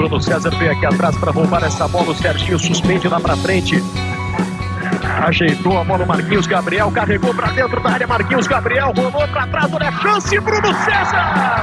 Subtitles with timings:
[0.00, 2.12] Bruno César veio aqui atrás para roubar essa bola.
[2.12, 3.84] O Serginho suspende lá para frente.
[5.26, 8.06] Ajeitou a bola o Marquinhos Gabriel, carregou para dentro da área.
[8.06, 11.59] Marquinhos Gabriel rolou para trás, olha a chance, Bruno César!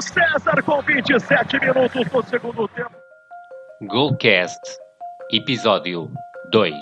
[0.00, 2.90] César com 27 minutos no segundo tempo.
[3.82, 4.60] Goalcast,
[5.30, 6.10] episódio
[6.50, 6.74] 2.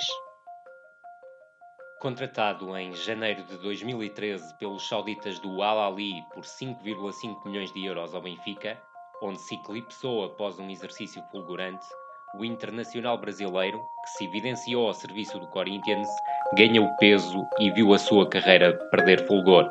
[2.00, 8.14] Contratado em janeiro de 2013 pelos sauditas do Al Ali por 5,5 milhões de euros
[8.14, 8.78] ao Benfica,
[9.20, 11.86] onde se eclipsou após um exercício fulgurante,
[12.36, 16.08] o internacional brasileiro, que se evidenciou ao serviço do Corinthians,
[16.54, 19.68] ganhou peso e viu a sua carreira perder fulgor.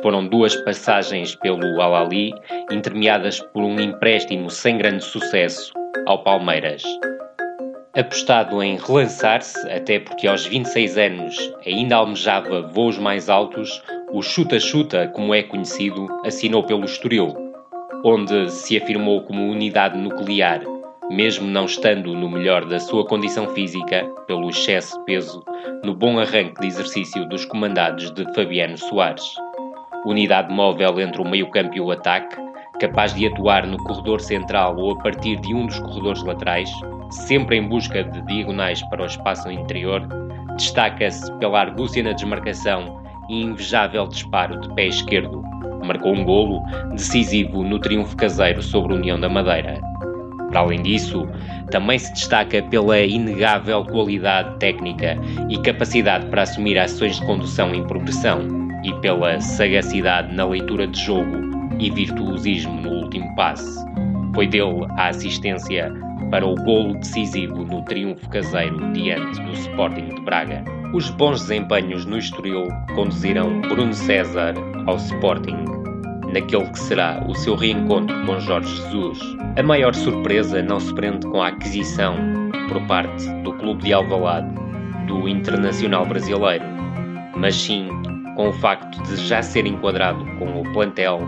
[0.00, 2.32] Foram duas passagens pelo Al-Ali,
[2.70, 5.72] intermeadas por um empréstimo sem grande sucesso
[6.06, 6.84] ao Palmeiras.
[7.96, 13.82] Apostado em relançar-se, até porque aos 26 anos ainda almejava voos mais altos,
[14.12, 17.34] o Chuta-Chuta, como é conhecido, assinou pelo Estoril,
[18.04, 20.60] onde se afirmou como unidade nuclear,
[21.10, 25.42] mesmo não estando no melhor da sua condição física, pelo excesso de peso,
[25.82, 29.24] no bom arranque de exercício dos comandados de Fabiano Soares
[30.04, 32.36] unidade móvel entre o meio-campo e o ataque,
[32.80, 36.70] capaz de atuar no corredor central ou a partir de um dos corredores laterais,
[37.10, 40.06] sempre em busca de diagonais para o espaço interior,
[40.56, 45.42] destaca-se pela argúcia na desmarcação e invejável disparo de pé esquerdo.
[45.84, 49.80] Marcou um golo decisivo no triunfo caseiro sobre a União da Madeira.
[50.50, 51.28] Para além disso,
[51.70, 55.18] também se destaca pela inegável qualidade técnica
[55.48, 61.00] e capacidade para assumir ações de condução em progressão e pela sagacidade na leitura de
[61.00, 63.84] jogo e virtuosismo no último passe.
[64.34, 65.92] Foi dele a assistência
[66.30, 70.64] para o golo decisivo no triunfo caseiro diante do Sporting de Braga.
[70.94, 74.54] Os bons desempenhos no Estoril conduziram Bruno César
[74.86, 75.64] ao Sporting,
[76.32, 79.18] naquele que será o seu reencontro com Jorge Jesus.
[79.56, 82.14] A maior surpresa não se prende com a aquisição,
[82.68, 84.48] por parte do clube de Alvalade,
[85.06, 86.64] do internacional brasileiro,
[87.36, 87.88] mas sim
[88.38, 91.18] com o facto de já ser enquadrado com o plantel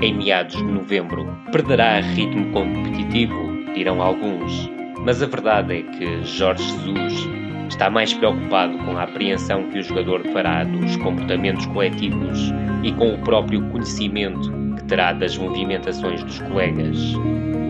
[0.00, 1.26] em meados de novembro.
[1.50, 4.70] Perderá ritmo competitivo, dirão alguns,
[5.04, 7.28] mas a verdade é que Jorge Jesus
[7.68, 12.52] está mais preocupado com a apreensão que o jogador fará dos comportamentos coletivos
[12.84, 16.96] e com o próprio conhecimento que terá das movimentações dos colegas.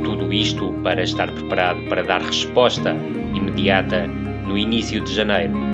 [0.05, 2.95] Tudo isto para estar preparado para dar resposta
[3.35, 5.72] imediata no início de janeiro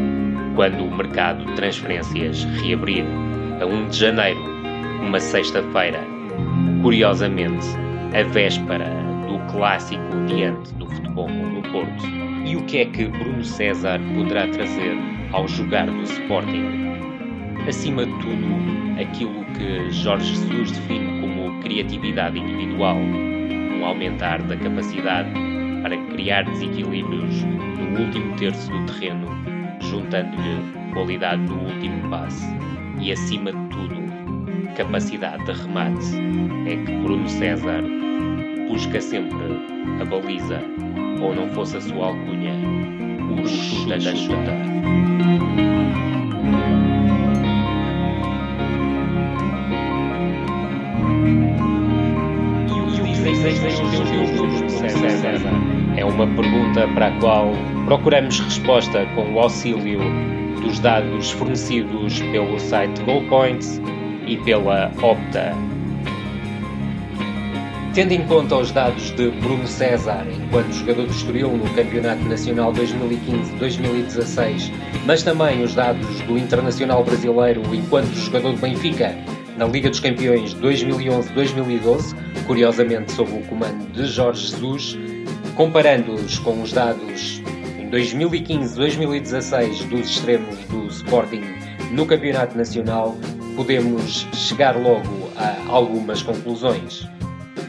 [0.58, 3.04] quando o mercado de transferências reabrir
[3.60, 4.40] a 1 de janeiro,
[5.00, 6.00] uma sexta-feira,
[6.82, 7.64] curiosamente,
[8.12, 8.88] a véspera
[9.28, 12.04] do clássico diante do futebol no Porto.
[12.44, 14.98] E o que é que Bruno César poderá trazer
[15.30, 16.64] ao jogar do Sporting?
[17.68, 25.30] Acima de tudo, aquilo que Jorge Jesus define como criatividade individual, um aumentar da capacidade
[25.82, 32.46] para criar desequilíbrios no último terço do terreno juntando-lhe qualidade no último passe
[33.00, 33.96] e, acima de tudo,
[34.76, 36.16] capacidade de remate.
[36.66, 37.82] É que Bruno César
[38.68, 39.38] busca sempre
[40.00, 40.60] a baliza,
[41.20, 42.52] ou não fosse a sua alcunha,
[43.30, 44.52] o chuta da chuta.
[55.96, 57.52] É uma pergunta para a qual
[57.88, 59.98] procuramos resposta com o auxílio
[60.60, 63.80] dos dados fornecidos pelo site GoalPoints
[64.26, 65.54] e pela Opta.
[67.94, 72.74] Tendo em conta os dados de Bruno César enquanto jogador do Estoril no Campeonato Nacional
[72.74, 74.70] 2015-2016,
[75.06, 79.16] mas também os dados do Internacional Brasileiro enquanto jogador do Benfica
[79.56, 82.14] na Liga dos Campeões 2011-2012,
[82.46, 84.98] curiosamente sob o comando de Jorge Jesus,
[85.56, 87.42] comparando-os com os dados
[87.90, 91.42] 2015-2016 dos extremos do Sporting
[91.90, 93.16] no Campeonato Nacional,
[93.56, 97.08] podemos chegar logo a algumas conclusões.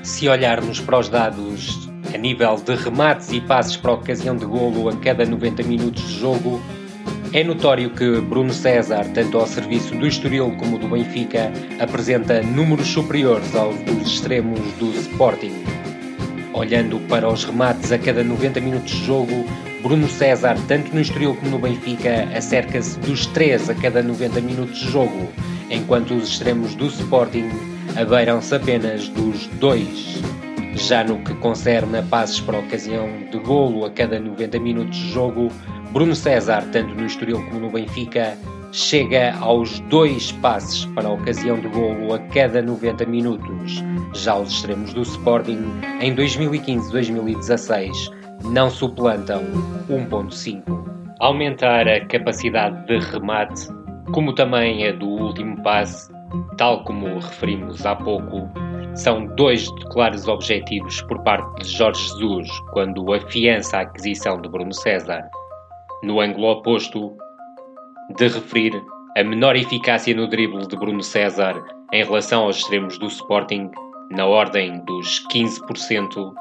[0.03, 4.89] Se olharmos para os dados a nível de remates e passes para ocasião de golo
[4.89, 6.61] a cada 90 minutos de jogo,
[7.31, 12.87] é notório que Bruno César, tanto ao serviço do Estoril como do Benfica, apresenta números
[12.87, 15.63] superiores aos dos extremos do Sporting.
[16.53, 19.45] Olhando para os remates a cada 90 minutos de jogo,
[19.81, 24.79] Bruno César, tanto no Estoril como no Benfica, acerca-se dos 3 a cada 90 minutos
[24.79, 25.29] de jogo,
[25.69, 27.49] enquanto os extremos do Sporting
[27.95, 30.21] abeiram-se apenas dos 2.
[30.75, 34.97] Já no que concerne a passes para a ocasião de golo a cada 90 minutos
[34.97, 35.49] de jogo,
[35.91, 38.37] Bruno César, tanto no Estoril como no Benfica,
[38.71, 43.83] chega aos dois passes para a ocasião de golo a cada 90 minutos.
[44.13, 45.59] Já os extremos do Sporting,
[46.01, 49.43] em 2015-2016, não suplantam
[49.89, 50.63] 1.5.
[51.19, 53.67] Aumentar a capacidade de remate,
[54.13, 56.11] como também a do último passe,
[56.57, 58.49] tal como referimos há pouco,
[58.95, 64.73] são dois claros objetivos por parte de Jorge Jesus quando afiança a aquisição de Bruno
[64.73, 65.29] César.
[66.03, 67.15] No ângulo oposto,
[68.17, 68.81] de referir
[69.17, 73.69] a menor eficácia no drible de Bruno César em relação aos extremos do Sporting,
[74.11, 76.33] na ordem dos 15%,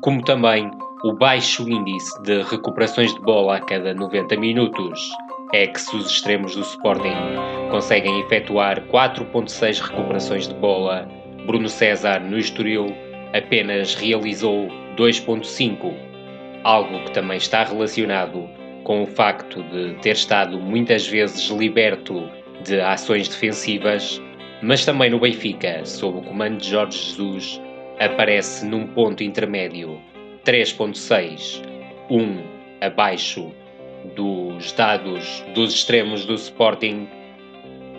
[0.00, 0.70] como também
[1.02, 5.10] o baixo índice de recuperações de bola a cada 90 minutos.
[5.54, 7.16] É que se os extremos do Sporting
[7.70, 11.08] conseguem efetuar 4.6 recuperações de bola,
[11.46, 12.94] Bruno César no Estoril
[13.32, 15.94] apenas realizou 2.5,
[16.64, 18.46] algo que também está relacionado
[18.84, 22.28] com o facto de ter estado muitas vezes liberto
[22.62, 24.20] de ações defensivas,
[24.62, 27.60] mas também no Benfica, sob o comando de Jorge Jesus,
[27.98, 29.98] aparece num ponto intermédio
[30.50, 31.62] 3.6,
[32.10, 32.42] 1
[32.80, 33.52] abaixo
[34.16, 37.06] dos dados dos extremos do Sporting,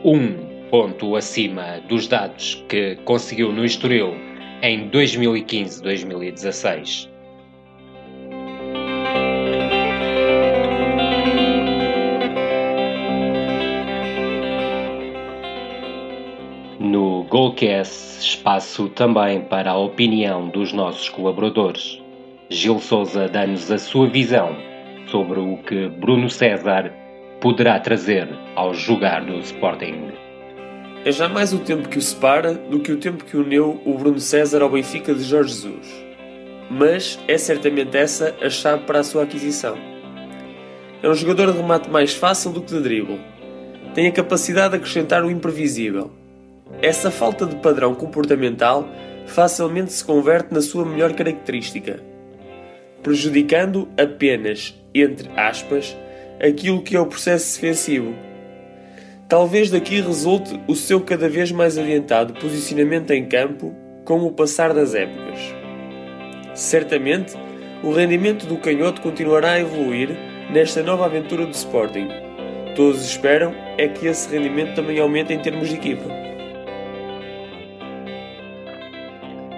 [0.04, 4.14] 1 ponto acima dos dados que conseguiu no Estoril
[4.62, 7.10] em 2015-2016.
[16.82, 22.01] No Golcast, espaço também para a opinião dos nossos colaboradores.
[22.52, 24.58] Gil Souza dá-nos a sua visão
[25.08, 26.92] sobre o que Bruno César
[27.40, 28.28] poderá trazer
[28.58, 30.12] ao jogar do Sporting.
[31.06, 33.98] É já mais o tempo que o separa do que o tempo que uniu o
[33.98, 36.06] Bruno César ao Benfica de Jorge Jesus.
[36.70, 39.78] Mas é certamente essa a chave para a sua aquisição.
[41.02, 43.22] É um jogador de remate mais fácil do que de drible.
[43.96, 46.12] Tem a capacidade de acrescentar o imprevisível.
[46.82, 48.86] Essa falta de padrão comportamental
[49.26, 52.11] facilmente se converte na sua melhor característica,
[53.02, 55.98] prejudicando apenas, entre aspas,
[56.40, 58.14] aquilo que é o processo defensivo.
[59.28, 64.74] Talvez daqui resulte o seu cada vez mais adiantado posicionamento em campo com o passar
[64.74, 65.40] das épocas.
[66.54, 67.34] Certamente,
[67.84, 70.10] o rendimento do canhoto continuará a evoluir
[70.52, 72.08] nesta nova aventura do Sporting.
[72.76, 76.21] Todos esperam é que esse rendimento também aumente em termos de equipa.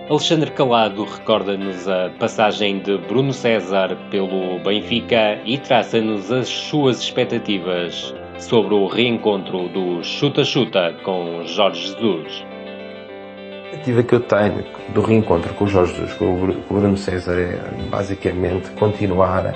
[0.09, 8.13] Alexandre Calado recorda-nos a passagem de Bruno César pelo Benfica e traça-nos as suas expectativas
[8.38, 12.45] sobre o reencontro do Chuta-Chuta com Jorge Jesus.
[12.45, 17.39] A expectativa que eu tenho do reencontro com o Jorge Jesus, com o Bruno César,
[17.39, 17.57] é
[17.89, 19.56] basicamente continuar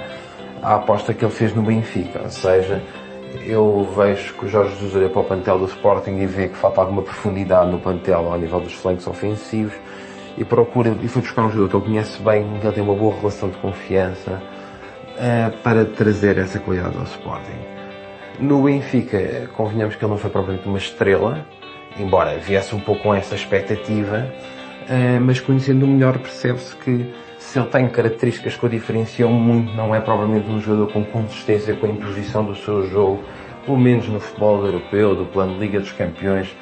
[0.63, 2.81] a aposta que ele fez no Benfica, ou seja,
[3.45, 6.55] eu vejo que o Jorge Jesus olha para o plantel do Sporting e vê que
[6.55, 9.73] falta alguma profundidade no plantel ao nível dos flancos ofensivos
[10.37, 12.93] e procura e foi buscar um jogador que ele conhece bem, que ele tem uma
[12.93, 14.41] boa relação de confiança
[15.15, 17.57] uh, para trazer essa qualidade ao Sporting.
[18.39, 21.45] No Benfica, convenhamos que ele não foi propriamente uma estrela,
[21.99, 24.27] embora viesse um pouco com essa expectativa,
[24.83, 29.95] uh, mas conhecendo-o melhor percebe-se que se ele tem características que o diferenciam muito, não
[29.95, 33.23] é provavelmente um jogador com consistência, com a imposição do seu jogo,
[33.65, 36.55] pelo menos no futebol europeu, do plano Liga dos Campeões,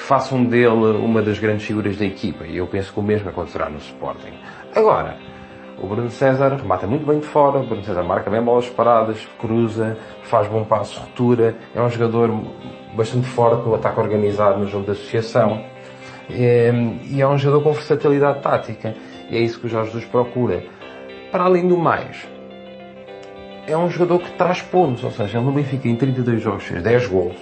[0.00, 2.46] que façam dele uma das grandes figuras da equipa.
[2.46, 4.32] E eu penso que o mesmo acontecerá no Sporting.
[4.74, 5.18] Agora,
[5.78, 9.28] o Bruno César remata muito bem de fora, o Bruno César marca bem bolas paradas,
[9.38, 12.30] cruza, faz bom passo, retura, é um jogador
[12.94, 15.64] bastante forte no ataque organizado no jogo de associação
[16.28, 18.94] e é um jogador com versatilidade tática
[19.30, 20.64] e é isso que o Jorge Jesus procura.
[21.30, 22.26] Para além do mais,
[23.66, 26.82] é um jogador que traz pontos, ou seja, ele no Benfica em 32 jogos fez
[26.82, 27.36] 10 gols,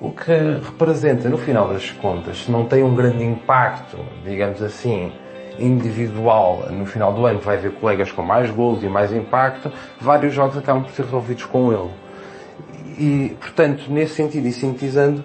[0.00, 5.12] o que representa, no final das contas, não tem um grande impacto, digamos assim,
[5.58, 10.32] individual no final do ano, vai haver colegas com mais gols e mais impacto, vários
[10.32, 11.90] jogos acabam por ser resolvidos com ele.
[12.98, 15.24] E, portanto, nesse sentido e sintetizando,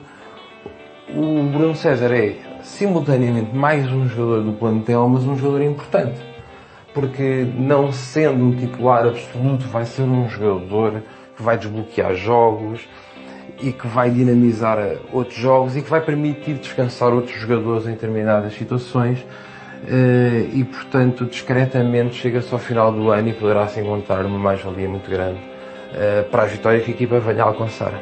[1.10, 6.20] o Bruno César é simultaneamente mais um jogador do plantel, mas um jogador importante.
[6.94, 11.03] Porque não sendo um titular absoluto, vai ser um jogador
[11.36, 12.88] que vai desbloquear jogos,
[13.63, 14.77] e que vai dinamizar
[15.13, 19.25] outros jogos e que vai permitir descansar outros jogadores em determinadas situações
[19.88, 24.89] eh, e, portanto, discretamente chega-se ao final do ano e poderá se encontrar uma mais-valia
[24.89, 25.39] muito grande
[25.93, 27.93] eh, para a vitória que a equipa venha a alcançar.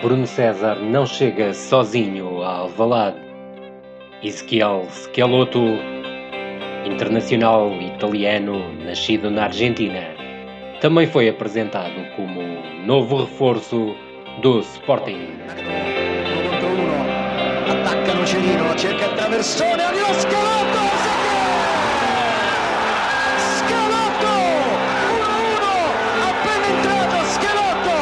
[0.00, 3.16] Bruno César não chega sozinho ao Alvalade.
[4.22, 5.58] Ezequiel Schelotto,
[6.84, 10.21] internacional italiano nascido na Argentina,
[10.82, 12.42] também foi apresentado como
[12.84, 13.94] novo reforço
[14.42, 15.28] do Sporting.
[17.70, 20.82] Attaccano Cerino, cerca il traversone, arriva Schelotto!
[23.58, 24.34] Schelotto!
[25.20, 25.66] 1-1!
[26.28, 27.96] Appena entrato Schelotto!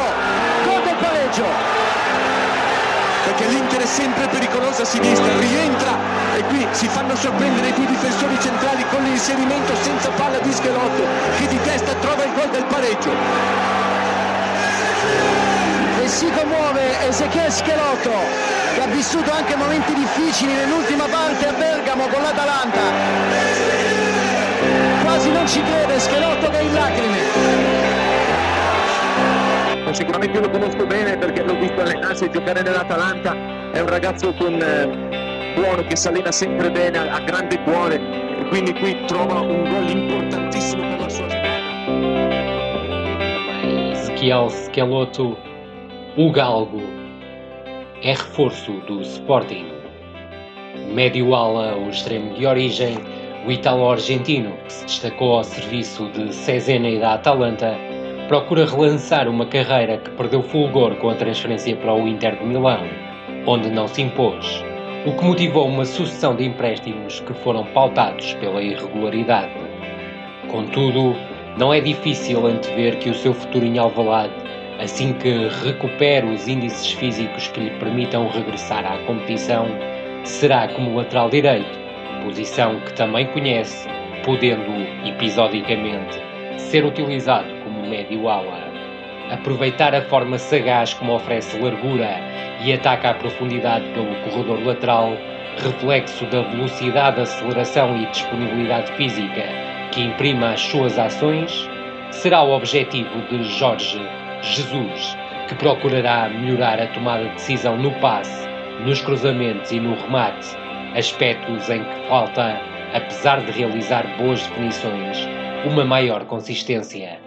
[0.65, 1.71] Gol del pareggio!
[3.23, 5.97] perché l'Inter è sempre pericolosa a sinistra, rientra
[6.35, 11.03] e qui si fanno sorprendere i due difensori centrali con l'inserimento senza palla di Schelotto
[12.21, 13.11] trova il gol del pareggio.
[16.03, 18.11] E si commuove Ezechiel Schelotto
[18.73, 22.79] che ha vissuto anche momenti difficili nell'ultima parte a Bergamo con l'Atalanta.
[25.03, 27.19] Quasi non ci crede Schelotto che è in lacrime.
[29.93, 33.35] sicuramente io lo conosco bene perché l'ho visto allenarsi e giocare nell'Atalanta,
[33.73, 38.47] è un ragazzo con, eh, buono che si allena sempre bene, ha, grande cuore e
[38.47, 41.10] quindi qui trova un gol importantissimo per la.
[43.91, 45.37] Ezequiel Schelotto,
[46.17, 46.81] o Galgo,
[48.03, 49.65] é reforço do Sporting.
[50.93, 52.97] Médio ala, o extremo de origem,
[53.45, 57.75] o italo-argentino, que se destacou ao serviço de Cesena e da Atalanta,
[58.27, 62.81] procura relançar uma carreira que perdeu fulgor com a transferência para o Inter de Milão,
[63.45, 64.63] onde não se impôs,
[65.05, 69.51] o que motivou uma sucessão de empréstimos que foram pautados pela irregularidade.
[70.49, 71.15] Contudo,
[71.57, 74.33] não é difícil antever que o seu futuro em Alvalade,
[74.79, 79.67] assim que recupere os índices físicos que lhe permitam regressar à competição,
[80.23, 81.79] será como lateral direito,
[82.23, 83.87] posição que também conhece,
[84.23, 84.71] podendo,
[85.05, 86.19] episodicamente,
[86.57, 88.71] ser utilizado médio ala.
[89.29, 92.19] Aproveitar a forma sagaz como oferece largura
[92.63, 95.13] e ataca a profundidade pelo corredor lateral,
[95.57, 101.69] reflexo da velocidade, aceleração e disponibilidade física que imprima as suas ações,
[102.11, 103.99] será o objetivo de Jorge
[104.41, 105.17] Jesus,
[105.47, 108.47] que procurará melhorar a tomada de decisão no passe,
[108.85, 110.55] nos cruzamentos e no remate,
[110.95, 112.59] aspectos em que falta,
[112.93, 115.17] apesar de realizar boas definições,
[115.65, 117.19] uma maior consistência.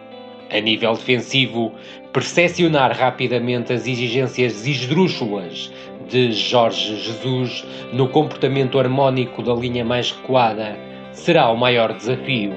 [0.50, 1.72] A nível defensivo,
[2.12, 5.72] percepcionar rapidamente as exigências esdrúxulas
[6.08, 10.76] de Jorge Jesus no comportamento harmónico da linha mais recuada
[11.14, 12.52] será o maior desafio.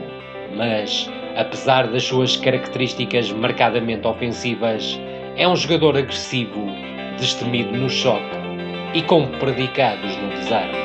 [0.56, 5.00] Mas, apesar das suas características marcadamente ofensivas,
[5.36, 6.66] é um jogador agressivo,
[7.18, 8.38] destemido no choque
[8.94, 10.78] e com predicados no desarme.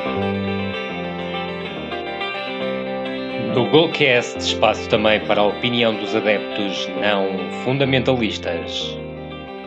[3.55, 8.97] No Golcast, espaço também para a opinião dos adeptos não fundamentalistas.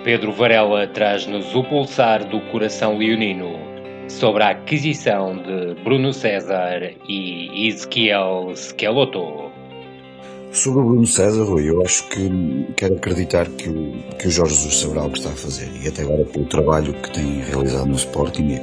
[0.03, 3.66] Pedro Varela traz-nos o pulsar do coração leonino
[4.09, 9.51] sobre a aquisição de Bruno César e Ezequiel Schelotto.
[10.53, 12.31] Sobre o Bruno César, Rui, eu acho que
[12.77, 15.89] quero acreditar que o, que o Jorge Jesus saberá o que está a fazer e
[15.89, 18.59] até agora pelo trabalho que tem realizado no Sporting,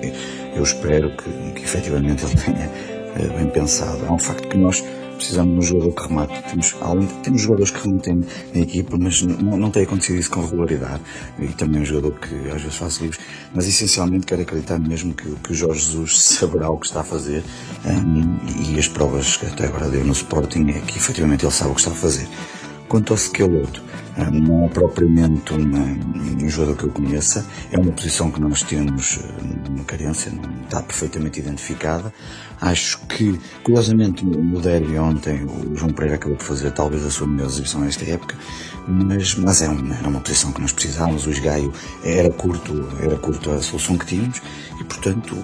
[0.56, 2.72] eu espero que, que efetivamente ele tenha
[3.16, 4.06] eh, bem pensado.
[4.06, 4.84] É um facto que nós
[5.15, 6.43] precisamos de um jogador que remate.
[6.50, 10.41] Temos, além, temos jogadores que rematem na equipa, mas não, não tem acontecido isso com
[10.41, 11.01] regularidade.
[11.39, 13.20] E também um jogador que às vezes faz livros.
[13.53, 17.03] Mas essencialmente quero acreditar mesmo que, que o Jorge Jesus saberá o que está a
[17.03, 17.43] fazer.
[17.86, 21.72] Um, e as provas que até agora deu no Sporting é que efetivamente ele sabe
[21.72, 22.27] o que está a fazer.
[22.88, 23.82] Quanto ao Skeloto,
[24.32, 29.20] não é propriamente uma, um jogador que eu conheça, é uma posição que nós temos
[29.70, 32.13] uma carência, não está perfeitamente identificada.
[32.62, 37.27] Acho que, curiosamente, no derby ontem, o João Pereira acabou por fazer talvez a sua
[37.27, 38.38] melhor exibição nesta época,
[38.88, 41.25] mas, mas é uma, era uma posição que nós precisávamos.
[41.25, 44.41] O esgaio era curto, era curto a solução que tínhamos
[44.79, 45.36] e, portanto,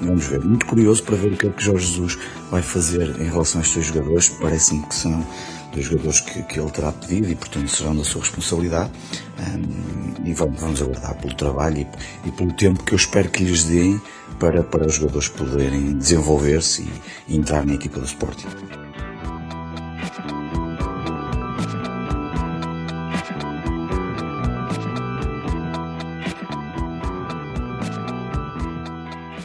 [0.00, 0.42] vamos ver.
[0.42, 2.18] Muito curioso para ver o que é que Jorge Jesus
[2.50, 4.28] vai fazer em relação a estes jogadores.
[4.28, 5.26] Parece-me que são
[5.74, 8.90] dos jogadores que, que ele terá pedido e, portanto, serão da sua responsabilidade.
[9.38, 13.44] Um, e vamos, vamos aguardar pelo trabalho e, e, pelo tempo que eu espero que
[13.44, 14.00] lhes deem
[14.38, 18.83] para, para os jogadores poderem desenvolver-se e, e entrar na equipa do Sporting.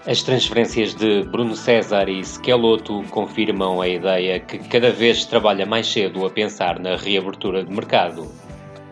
[0.10, 5.86] As transferências de Bruno César e Skeloto confirmam a ideia que cada vez trabalha mais
[5.86, 8.28] cedo a pensar na reabertura de mercado.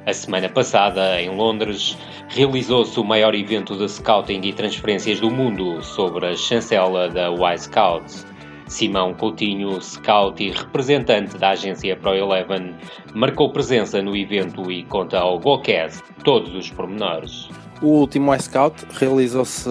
[0.05, 1.97] A semana passada, em Londres,
[2.27, 8.24] realizou-se o maior evento de scouting e transferências do mundo sobre a chancela da Y-Scouts.
[8.67, 12.75] Simão Coutinho, scout e representante da agência Pro Eleven,
[13.15, 17.50] marcou presença no evento e conta ao Golcast todos os pormenores.
[17.81, 19.69] O último iScout realizou-se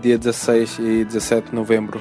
[0.00, 2.00] dia 16 e 17 de novembro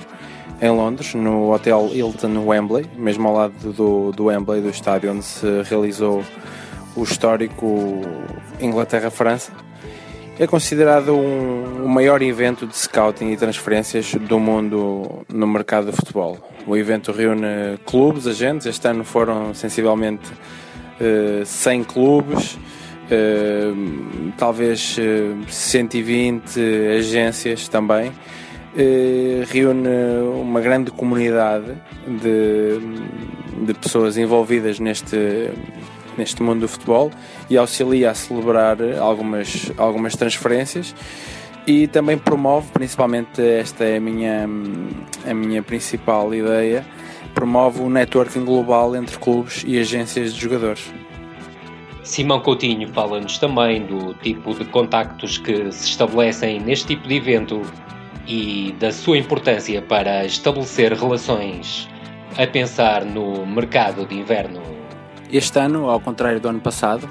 [0.62, 5.24] em Londres, no Hotel Hilton Wembley, mesmo ao lado do, do Wembley, do estádio onde
[5.24, 6.24] se realizou
[6.96, 8.02] o histórico
[8.60, 9.52] Inglaterra-França.
[10.40, 15.98] É considerado um, o maior evento de scouting e transferências do mundo no mercado de
[15.98, 16.38] futebol.
[16.68, 20.32] O evento reúne clubes, agentes, este ano foram sensivelmente
[21.00, 22.60] eh, 100 clubes,
[23.12, 26.60] uh, talvez uh, eh, 120
[26.98, 28.12] agências também.
[29.50, 29.90] reúne
[30.40, 31.74] uma grande comunidade
[32.06, 35.50] de, de pessoas envolvidas neste,
[36.16, 37.10] neste mundo do futebol
[37.50, 40.94] e auxilia a celebrar algumas, algumas transferências
[41.68, 44.48] e também promove, principalmente esta é a minha,
[45.26, 46.86] a minha principal ideia,
[47.34, 50.90] promove o networking global entre clubes e agências de jogadores.
[52.08, 57.62] Simão Coutinho fala-nos também do tipo de contactos que se estabelecem neste tipo de evento
[58.28, 61.88] e da sua importância para estabelecer relações
[62.38, 64.78] a pensar no mercado de inverno
[65.32, 67.08] este ano, ao contrário do ano passado,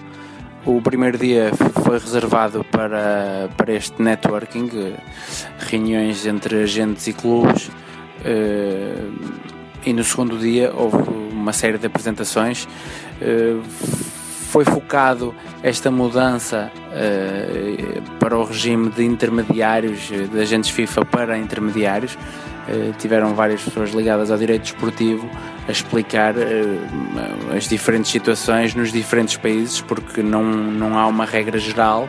[0.65, 1.51] o primeiro dia
[1.85, 4.95] foi reservado para, para este networking, eh,
[5.59, 7.71] reuniões entre agentes e clubes,
[8.25, 9.11] eh,
[9.85, 10.97] e no segundo dia houve
[11.31, 12.67] uma série de apresentações.
[14.47, 16.71] Eh, foi focado esta mudança
[18.19, 22.17] para o regime de intermediários, de agentes FIFA para intermediários,
[22.69, 25.29] eh, tiveram várias pessoas ligadas ao direito desportivo
[25.69, 31.59] a explicar eh, as diferentes situações nos diferentes países, porque não, não há uma regra
[31.59, 32.09] geral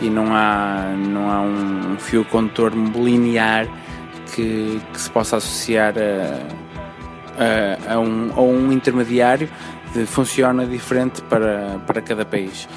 [0.00, 3.66] e não há, não há um fio condutor linear
[4.34, 6.66] que, que se possa associar a,
[7.90, 9.48] a, a, um, a um intermediário
[10.04, 12.68] funciona diferente para, para cada país.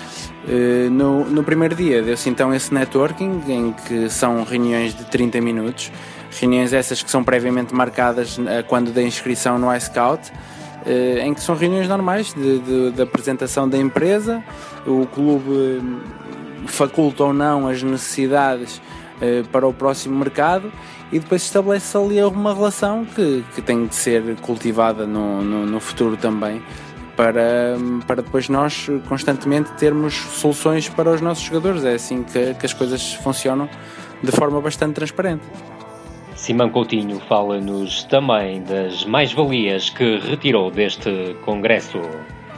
[0.47, 5.41] Eh, no, no primeiro dia deu-se então esse networking em que são reuniões de 30
[5.41, 5.91] minutos
[6.31, 10.31] Reuniões essas que são previamente marcadas eh, quando da inscrição no iScout,
[10.85, 14.43] eh, em que são reuniões normais de, de, de apresentação da empresa,
[14.85, 15.99] o clube hum,
[16.67, 18.81] faculta ou não as necessidades
[19.51, 20.71] para o próximo mercado
[21.11, 25.79] e depois estabelece ali uma relação que, que tem de ser cultivada no, no, no
[25.81, 26.61] futuro também
[27.19, 27.75] para,
[28.07, 31.83] para depois nós constantemente termos soluções para os nossos jogadores.
[31.83, 33.67] É assim que, que as coisas funcionam
[34.23, 35.43] de forma bastante transparente.
[36.33, 41.99] Simão Coutinho fala-nos também das mais-valias que retirou deste congresso.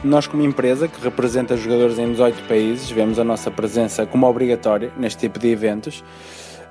[0.04, 4.92] Nós, como empresa que representa jogadores em 18 países, vemos a nossa presença como obrigatória
[4.96, 6.04] neste tipo de eventos.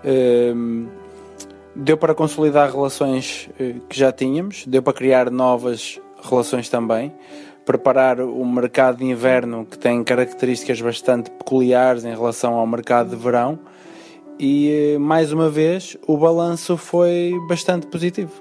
[0.05, 0.87] Ehm,
[1.75, 7.11] deu para consolidar relações eh, que já tínhamos, deu para criar novas relações também,
[7.65, 13.15] preparar o mercado de inverno que tem características bastante peculiares em relação ao mercado de
[13.15, 13.59] verão
[14.39, 18.31] e mais uma vez o balanço foi bastante positivo.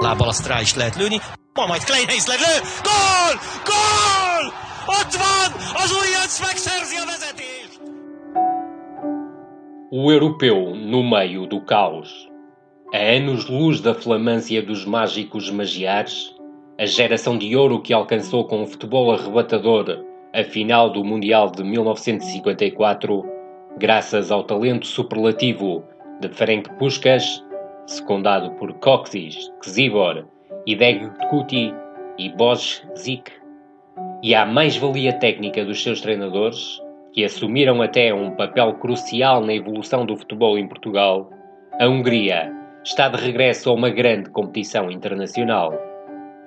[0.00, 1.18] Lábbal azt rá is lehet lőni,
[1.54, 3.34] ma majd Kleinheis lelő, gól!
[3.70, 4.44] Gól!
[4.86, 5.50] Ott van!
[5.82, 7.80] Az újonc megszerzi a vezetést!
[9.90, 12.08] O europeu no meio do caos.
[12.94, 16.32] A anos-luz da flamância dos mágicos magiares,
[16.78, 21.64] a geração de ouro que alcançou com o futebol arrebatador a final do Mundial de
[21.64, 23.24] 1954,
[23.76, 25.82] graças ao talento superlativo
[26.20, 27.44] de Ferenc Puskas,
[27.88, 30.24] secundado por Coxis, Czibor,
[30.64, 31.74] Ideg Kuti
[32.16, 33.32] e Bosch Zik,
[34.22, 36.80] e à mais-valia técnica dos seus treinadores,
[37.12, 41.28] que assumiram até um papel crucial na evolução do futebol em Portugal,
[41.80, 42.54] a Hungria
[42.86, 45.74] está de regresso a uma grande competição internacional.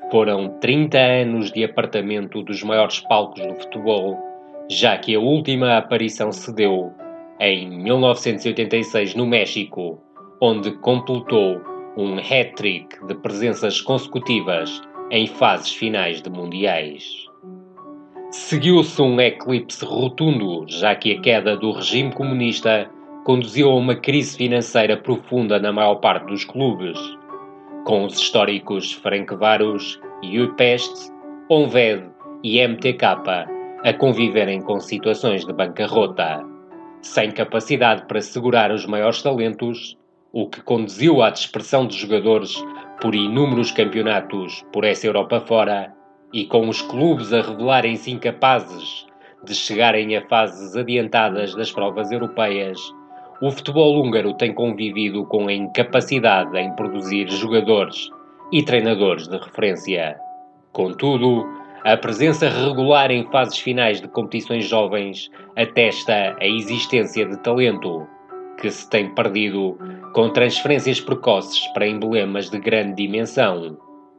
[0.09, 4.17] Foram 30 anos de apartamento dos maiores palcos do futebol,
[4.69, 6.93] já que a última aparição se deu
[7.41, 10.01] em 1986 no México,
[10.39, 11.61] onde completou
[11.97, 17.03] um hat-trick de presenças consecutivas em fases finais de mundiais.
[18.31, 22.89] Seguiu-se um eclipse rotundo, já que a queda do regime comunista
[23.29, 26.97] conduziu a uma crise financeira profunda na maior parte dos clubes.
[27.85, 31.11] Com os históricos Ferencváros, Újpest,
[31.47, 32.09] Onved
[32.43, 33.05] e MTK
[33.83, 36.43] a conviverem com situações de bancarrota,
[37.03, 39.95] sem capacidade para segurar os maiores talentos,
[40.33, 42.55] o que conduziu à dispersão de jogadores
[42.99, 45.93] por inúmeros campeonatos por essa Europa fora
[46.33, 49.05] e com os clubes a revelarem-se incapazes
[49.43, 52.79] de chegarem a fases adiantadas das provas europeias
[53.41, 58.09] o futebol húngaro tem convivido com a incapacidade em produzir jogadores
[58.51, 60.17] e treinadores de referência.
[60.73, 61.47] Contudo,
[61.85, 68.05] a presença regular em fases finais de competições jovens atesta a existência de talento,
[68.59, 69.77] que se tem perdido
[70.13, 73.77] com transferências precoces para emblemas de grande dimensão,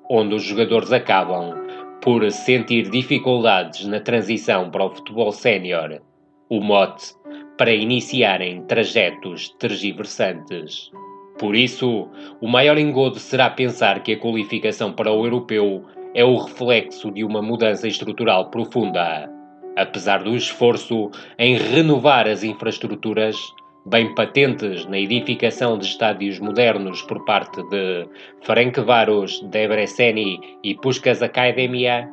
[0.09, 1.55] onde os jogadores acabam
[2.01, 6.01] por sentir dificuldades na transição para o futebol sénior,
[6.49, 7.13] o mote
[7.61, 10.91] para iniciarem trajetos tergiversantes.
[11.39, 12.09] Por isso,
[12.41, 17.23] o maior engodo será pensar que a qualificação para o europeu é o reflexo de
[17.23, 19.31] uma mudança estrutural profunda.
[19.77, 23.37] Apesar do esforço em renovar as infraestruturas,
[23.85, 28.09] bem patentes na edificação de estádios modernos por parte de
[28.41, 32.09] Ferencváros, Debreceni e Puskas Academia,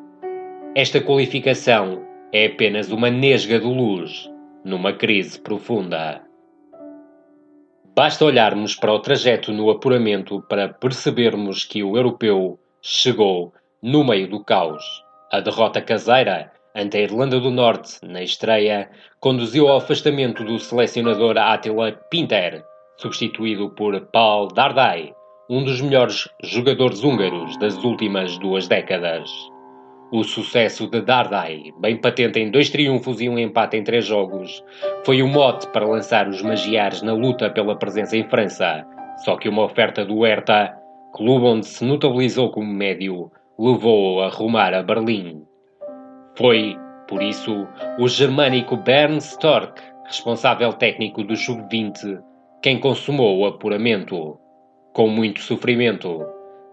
[0.75, 4.29] esta qualificação é apenas uma nesga de luz
[4.67, 6.21] numa crise profunda.
[7.95, 14.29] Basta olharmos para o trajeto no apuramento para percebermos que o europeu chegou no meio
[14.29, 14.83] do caos.
[15.31, 21.37] A derrota caseira ante a Irlanda do Norte na estreia conduziu ao afastamento do selecionador
[21.37, 22.63] Attila Pinter,
[22.97, 25.13] substituído por Paul Dardai,
[25.49, 29.31] um dos melhores jogadores húngaros das últimas duas décadas.
[30.09, 34.63] O sucesso de Dardai, bem patente em dois triunfos e um empate em três jogos,
[35.05, 39.49] foi o mote para lançar os magiares na luta pela presença em França, só que
[39.49, 40.73] uma oferta do Hertha,
[41.13, 45.43] clube onde se notabilizou como médio, levou-o a rumar a Berlim.
[46.37, 46.77] Foi,
[47.09, 47.67] por isso,
[47.99, 52.21] o germânico Bernd Stork, responsável técnico do Sub-20,
[52.61, 54.39] quem consumou o apuramento.
[54.93, 56.25] Com muito sofrimento,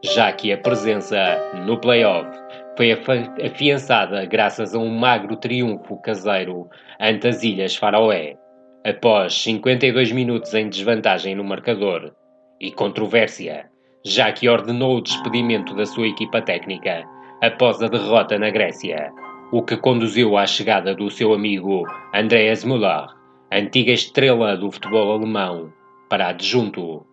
[0.04, 1.18] já que a presença
[1.66, 2.43] no play-off
[2.76, 6.68] foi afiançada graças a um magro triunfo caseiro
[7.00, 8.37] ante as Ilhas Faroé,
[8.84, 12.12] após 52 minutos em desvantagem no marcador,
[12.60, 13.70] e controvérsia,
[14.04, 17.04] já que ordenou o despedimento da sua equipa técnica
[17.42, 19.12] após a derrota na Grécia,
[19.52, 23.06] o que conduziu à chegada do seu amigo Andreas Müller,
[23.52, 25.72] antiga estrela do futebol alemão,
[26.08, 27.06] para adjunto.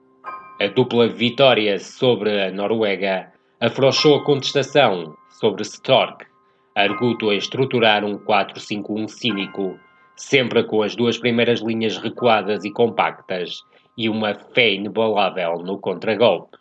[0.59, 6.27] A dupla vitória sobre a Noruega afrouxou a contestação sobre Stork,
[6.75, 9.77] arguto a estruturar um 4-5-1 cínico,
[10.15, 13.63] sempre com as duas primeiras linhas recuadas e compactas
[13.97, 16.57] e uma fé inabalável no contragolpe.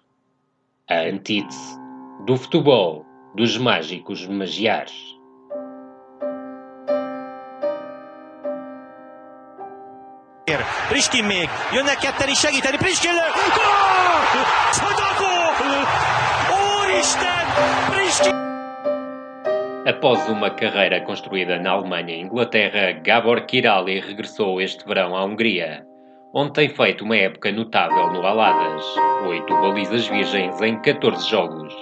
[0.88, 1.78] A antítese
[2.24, 5.10] do futebol dos mágicos magiares.
[10.88, 13.26] Priskin még, jönnek ketten is segíteni, Priskin lő!
[13.54, 14.44] Gól!
[14.72, 15.08] Csoda!
[16.82, 17.46] Úristen!
[17.90, 18.49] Priskin!
[19.86, 25.86] Após uma carreira construída na Alemanha e Inglaterra, Gabor Kirali regressou este verão à Hungria,
[26.34, 28.84] onde tem feito uma época notável no Aladas,
[29.26, 31.74] oito balizas virgens em 14 jogos.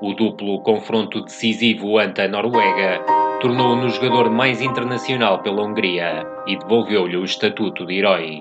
[0.00, 3.00] O duplo confronto decisivo ante a Noruega
[3.40, 8.40] tornou-o no jogador mais internacional pela Hungria e devolveu-lhe o estatuto de herói.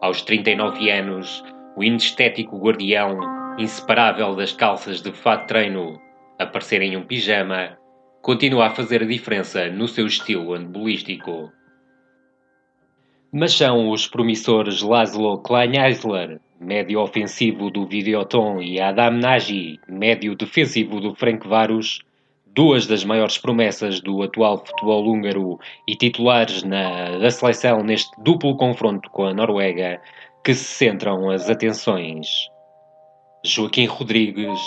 [0.00, 1.44] Aos 39 anos,
[1.76, 3.16] o inestético guardião,
[3.58, 6.00] inseparável das calças de fato treino,
[6.36, 7.78] aparecer em um pijama,
[8.22, 11.52] continua a fazer a diferença no seu estilo andebolístico.
[13.32, 21.00] Mas são os promissores Laszlo Kleineisler, médio ofensivo do Videoton, e Adam Nagy, médio defensivo
[21.00, 22.00] do Ferencváros,
[22.46, 28.56] duas das maiores promessas do atual futebol húngaro e titulares na, da seleção neste duplo
[28.56, 30.00] confronto com a Noruega,
[30.42, 32.26] que se centram as atenções.
[33.44, 34.60] Joaquim Rodrigues,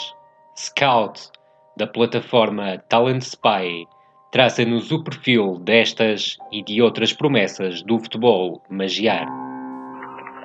[0.55, 1.31] scout
[1.77, 3.88] da plataforma Talent Spy,
[4.31, 9.27] traça-nos o perfil destas e de outras promessas do futebol magiar.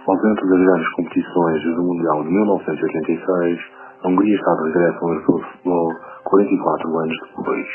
[0.07, 3.61] Ausente das grandes competições do Mundial de 1986,
[4.03, 5.93] a Hungria está de regresso ao europeu de futebol
[6.25, 7.67] 44 anos depois,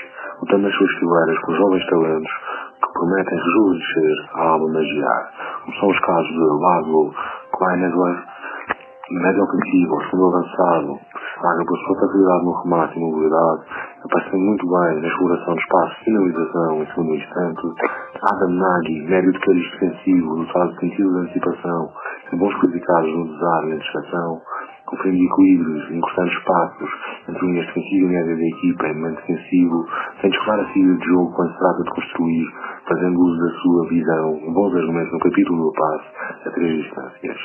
[0.41, 2.31] lutando as suas fileiras com jovens talentos
[2.81, 5.31] que prometem rejuvenescer a alma magiar,
[5.63, 7.13] como são os casos de Laszlo
[7.51, 8.23] Kleinegler,
[9.19, 13.61] médio ofensivo, segundo avançado, destaca pela sua facilidade no remate e mobilidade,
[14.05, 17.61] aparecendo muito bem na exploração de espaço finalização em segundo instante,
[18.31, 21.89] Adam Nagy, médio de cariz defensivo, dotado de sentido de antecipação
[22.31, 24.41] e bons qualificados no desarme e antecipação,
[24.85, 26.89] conferindo equilíbrios, encurtando espaços
[27.29, 29.85] entre linhas defensivas e média da equipa em momento defensivo,
[30.21, 32.47] sem descolar a saída de jogo quando se trata de construir,
[32.87, 37.37] fazendo uso da sua visão, bons argumentos no capítulo do passe a três distâncias.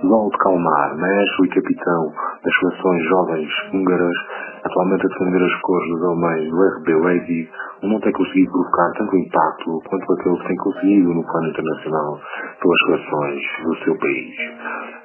[0.00, 2.12] Zolto Kalmar, maestro e capitão
[2.44, 4.16] das seleções jovens húngaras,
[4.64, 7.50] atualmente a defender as cores dos alemães do RB Leipzig,
[7.82, 12.20] não tem conseguido provocar tanto impacto quanto aquele que tem conseguido no plano internacional
[12.60, 14.34] pelas seleções do seu país.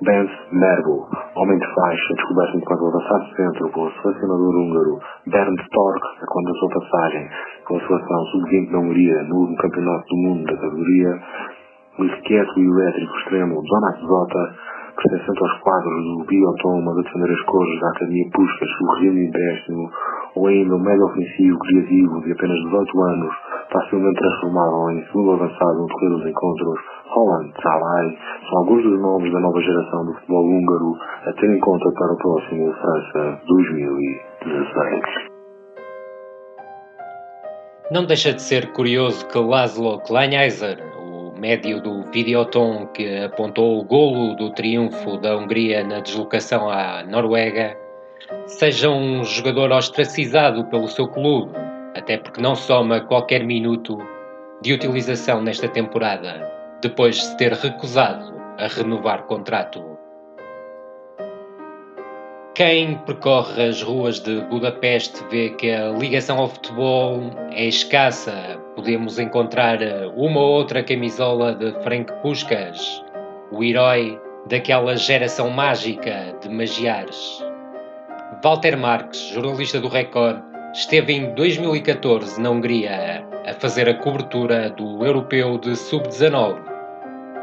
[0.02, 6.50] Benz Merbo, homem de faixa, descoberto enquanto avançado centro pelo selecionador húngaro Bernd Stork, quando
[6.50, 7.30] a sua passagem
[7.68, 11.20] pela seleção sub-20 da Hungria no Campeonato do Mundo da categoria,
[12.00, 14.56] o esquieto e o elétrico extremo Donat Zota,
[14.96, 19.28] pertencente aos quadros do Biotoma de defender as cores da Academia Puskas, o Rio de
[19.28, 19.92] Empréstimo,
[20.36, 23.36] ou ainda o médio ofensivo criativo de apenas 18 anos,
[23.72, 26.80] facilmente transformável em segundo avançado no decorrer dos encontros,
[27.10, 28.18] Holland Salai,
[28.50, 30.94] são alguns dos nomes da nova geração do futebol húngaro
[31.26, 35.38] a ter em conta para o próximo França 2016.
[37.90, 40.78] Não deixa de ser curioso que Laszlo Kleinheiser,
[41.38, 47.78] médio do Videoton que apontou o golo do triunfo da Hungria na deslocação à Noruega,
[48.46, 51.54] seja um jogador ostracizado pelo seu clube,
[51.96, 53.98] até porque não soma qualquer minuto
[54.62, 59.97] de utilização nesta temporada, depois de se ter recusado a renovar contrato.
[62.58, 68.60] Quem percorre as ruas de Budapeste vê que a ligação ao futebol é escassa.
[68.76, 69.78] Podemos encontrar
[70.16, 73.06] uma ou outra camisola de Frank Puskas,
[73.52, 77.46] o herói daquela geração mágica de magiares.
[78.44, 80.42] Walter Marques, jornalista do Record,
[80.74, 86.58] esteve em 2014 na Hungria a fazer a cobertura do Europeu de Sub-19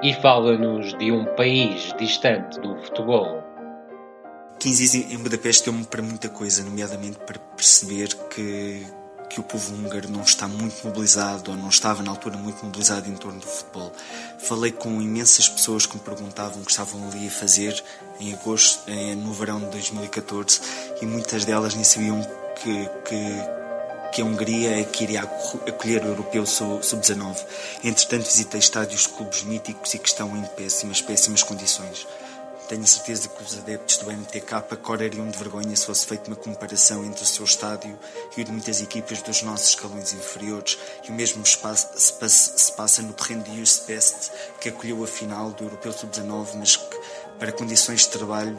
[0.03, 3.44] e fala-nos de um país distante do futebol.
[4.59, 8.87] 15 em Budapeste deu-me para muita coisa, nomeadamente para perceber que,
[9.29, 13.09] que o povo húngaro não está muito mobilizado, ou não estava na altura muito mobilizado
[13.11, 13.93] em torno do futebol.
[14.39, 17.83] Falei com imensas pessoas que me perguntavam o que estavam ali a fazer
[18.21, 18.85] em agosto,
[19.19, 20.61] no verão de 2014,
[21.03, 22.23] e muitas delas nem sabiam
[22.63, 27.37] que, que, que a Hungria é que iria acolher o Europeu Sub-19.
[27.83, 32.07] Entretanto, visitei estádios de clubes míticos e que estão em péssimas, péssimas condições.
[32.69, 37.05] Tenho certeza que os adeptos do MTK correriam de vergonha se fosse feita uma comparação
[37.05, 37.99] entre o seu estádio
[38.37, 42.73] e o de muitas equipas dos nossos escalões inferiores, e o mesmo se passa, se
[42.73, 47.01] passa no terreno de Just Best, que acolheu a final do Europeu Sub-19, mas que
[47.39, 48.57] para condições de trabalho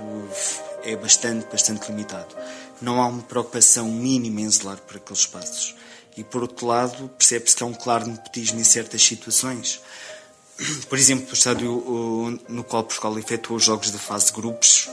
[0.83, 2.35] é bastante, bastante limitado.
[2.79, 5.75] Não há uma preocupação mínima em zelar por aqueles espaços.
[6.15, 9.81] E por outro lado, percebe-se que há um claro nepotismo em certas situações.
[10.89, 14.89] Por exemplo, o estádio no qual Portugal efetuou os jogos da fase de grupos,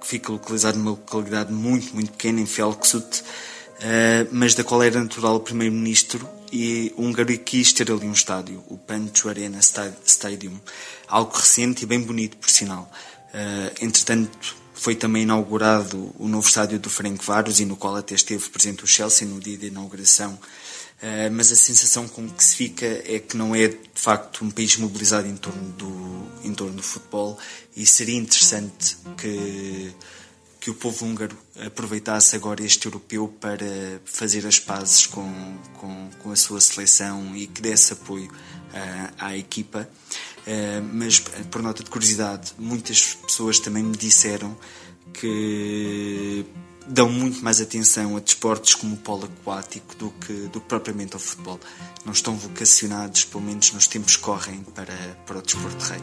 [0.00, 3.22] que fica localizado numa localidade muito, muito pequena, em Felksut,
[4.30, 8.76] mas da qual era natural o primeiro-ministro e húngaro quis ter ali um estádio, o
[8.76, 9.60] Pancho Arena
[10.04, 10.58] Stadium,
[11.06, 12.90] algo recente e bem bonito, por sinal.
[13.80, 18.84] Entretanto, foi também inaugurado o novo estádio do Ferencváros e no qual até esteve presente
[18.84, 20.38] o Chelsea no dia da inauguração
[21.00, 24.50] Uh, mas a sensação com que se fica é que não é de facto um
[24.50, 27.38] país mobilizado em torno do, em torno do futebol
[27.74, 29.94] e seria interessante que,
[30.60, 31.34] que o povo húngaro
[31.64, 33.66] aproveitasse agora este europeu para
[34.04, 39.34] fazer as pazes com, com, com a sua seleção e que desse apoio uh, à
[39.34, 39.88] equipa.
[40.40, 44.54] Uh, mas, por nota de curiosidade, muitas pessoas também me disseram
[45.14, 46.44] que
[46.86, 51.14] dão muito mais atenção a desportos como o polo aquático do que, do que propriamente
[51.14, 51.60] ao futebol.
[52.04, 54.94] Não estão vocacionados, pelo menos nos tempos que correm, para,
[55.26, 56.00] para o desporto de rei.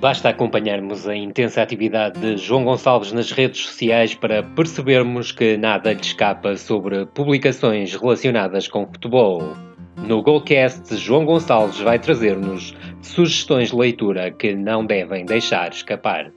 [0.00, 5.92] Basta acompanharmos a intensa atividade de João Gonçalves nas redes sociais para percebermos que nada
[5.92, 9.69] lhe escapa sobre publicações relacionadas com futebol.
[10.06, 16.32] No Golcast, João Gonçalves vai trazer-nos sugestões de leitura que não devem deixar escapar.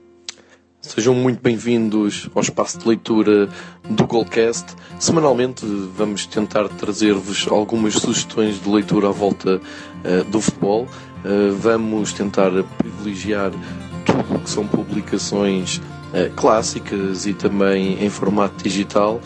[0.80, 3.48] Sejam muito bem-vindos ao espaço de leitura
[3.88, 4.76] do Golcast.
[5.00, 5.64] Semanalmente
[5.96, 10.82] vamos tentar trazer-vos algumas sugestões de leitura à volta uh, do futebol.
[11.24, 13.50] Uh, vamos tentar privilegiar
[14.04, 19.20] tudo que são publicações uh, clássicas e também em formato digital,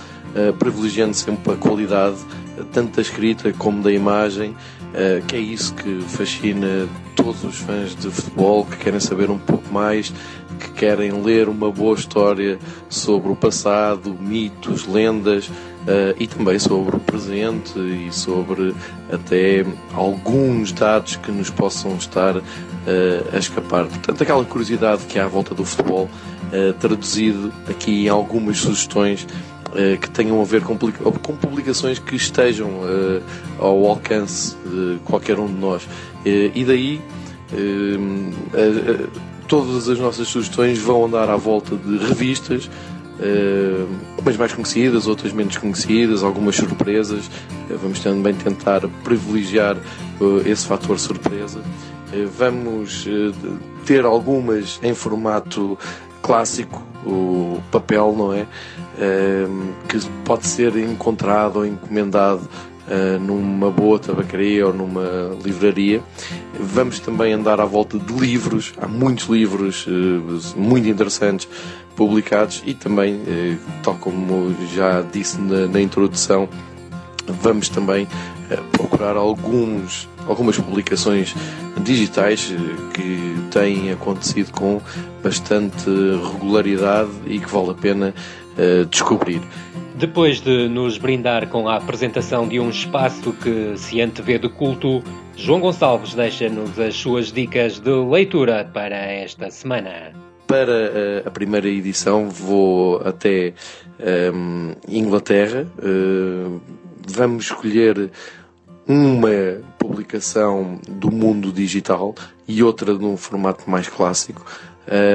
[0.58, 2.18] privilegiando sempre a qualidade
[2.72, 7.94] tanto da escrita como da imagem, uh, que é isso que fascina todos os fãs
[7.94, 10.12] de futebol que querem saber um pouco mais,
[10.58, 16.96] que querem ler uma boa história sobre o passado, mitos, lendas uh, e também sobre
[16.96, 18.74] o presente e sobre
[19.12, 22.42] até alguns dados que nos possam estar uh,
[23.32, 23.86] a escapar.
[23.86, 26.08] Portanto, aquela curiosidade que há à volta do futebol,
[26.80, 29.26] traduzido aqui em algumas sugestões
[30.00, 32.80] que tenham a ver com, publicações que estejam
[33.58, 35.86] ao alcance de qualquer um de nós.
[36.24, 37.00] e daí
[39.46, 42.70] todas as nossas sugestões vão andar à volta de revistas,
[44.18, 47.30] umas mais conhecidas, outras menos conhecidas, algumas surpresas.
[47.68, 49.76] vamos também tentar privilegiar
[50.46, 51.60] esse fator surpresa.
[52.38, 53.06] vamos
[53.84, 55.78] ter algumas em formato
[56.22, 58.46] clássico, o papel, não é?
[59.00, 62.48] Ehm, que pode ser encontrado ou encomendado
[62.90, 66.02] eh, numa boa tabacaria ou numa livraria.
[66.58, 71.48] Vamos também andar à volta de livros, há muitos livros eh, muito interessantes
[71.94, 76.48] publicados e também, eh, tal como já disse na, introdução,
[77.26, 78.08] vamos também
[78.72, 81.34] procurar alguns, algumas publicações
[81.82, 82.52] digitais
[82.94, 84.80] que têm acontecido com
[85.22, 85.90] bastante
[86.32, 88.14] regularidade e que vale a pena
[88.58, 89.40] uh, descobrir.
[89.94, 95.02] Depois de nos brindar com a apresentação de um espaço que se antevê de culto,
[95.36, 100.12] João Gonçalves deixa-nos as suas dicas de leitura para esta semana.
[100.46, 103.54] Para uh, a primeira edição vou até
[104.32, 105.66] um, Inglaterra.
[105.78, 106.60] Uh,
[107.06, 108.10] vamos escolher
[108.86, 112.14] uma publicação do mundo digital
[112.46, 114.44] e outra num formato mais clássico.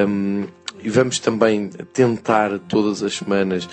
[0.07, 0.45] Um,
[0.83, 3.67] e vamos também tentar todas as semanas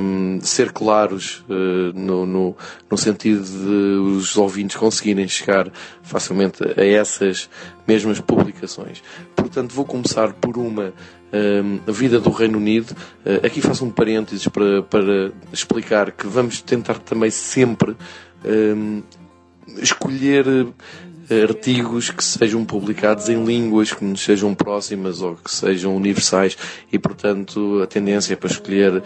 [0.00, 2.56] um, ser claros uh, no, no,
[2.90, 5.70] no, sentido de os ouvintes conseguirem chegar
[6.02, 7.48] facilmente a essas
[7.86, 9.02] mesmas publicações.
[9.34, 10.92] Portanto, vou começar por uma
[11.32, 12.92] um, a vida do Reino Unido.
[13.24, 17.96] Uh, aqui faço um parênteses para, para explicar que vamos tentar também sempre
[18.44, 19.02] um,
[19.78, 20.66] escolher eh,
[21.30, 26.56] artigos que sejam publicados em línguas que nos sejam próximas ou que sejam universais.
[26.92, 29.02] E, portanto, a tendência é para escolher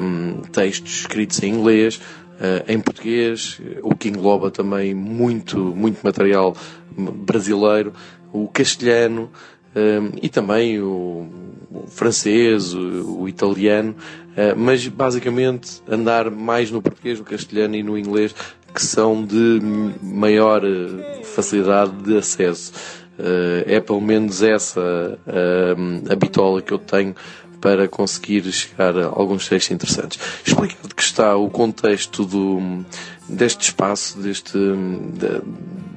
[0.00, 6.56] um, textos escritos em inglês, uh, em português, o que engloba também muito, muito material
[6.96, 7.92] brasileiro,
[8.32, 9.30] o castelhano
[9.74, 11.26] um, e também o,
[11.70, 13.94] o francês, o, o italiano,
[14.32, 18.34] uh, mas basicamente andar mais no português, no castelhano e no inglês
[18.72, 19.60] que são de
[20.02, 22.72] maior eh, facilidade de acesso.
[23.18, 27.14] Uh, é pelo menos essa uh, a bitola que eu tenho
[27.60, 30.18] para conseguir chegar a alguns textos interessantes.
[30.44, 32.84] Explicado que está o contexto do,
[33.28, 35.42] deste espaço, deste, de,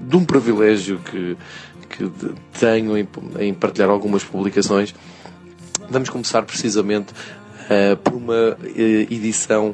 [0.08, 1.38] de um privilégio que,
[1.90, 2.12] que
[2.60, 3.08] tenho em,
[3.40, 4.94] em, partilhar algumas publicações,
[5.90, 9.74] vamos começar precisamente uh, por uma edição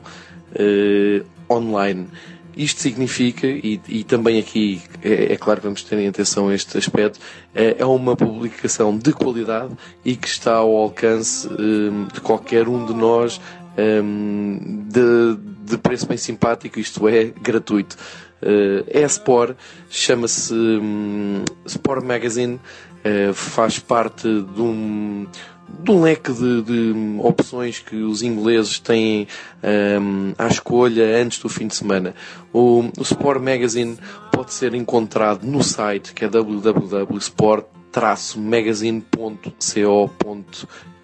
[1.50, 2.08] online.
[2.56, 6.78] Isto significa, e, e também aqui é, é, claro que vamos ter em atenção este
[6.78, 7.20] aspecto,
[7.56, 12.86] é, é, uma publicação de qualidade e que está ao alcance um, de qualquer um
[12.86, 13.40] de nós
[13.78, 17.96] um, de, de, preço bem simpático, isto é, gratuito.
[18.42, 19.56] Uh, é Sport,
[19.90, 25.28] chama-se um, Sport Magazine, uh, faz parte de um
[25.88, 29.28] um leque de, de, opções que os ingleses têm
[29.64, 32.14] um, à escolha antes do fim de semana.
[32.54, 33.98] O, o Sport Magazine
[34.32, 37.81] pode ser encontrado no site que é www.sport-magazine.co.uk